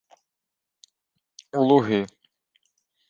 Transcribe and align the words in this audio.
—У 1.59 1.61
Луги. 1.67 2.01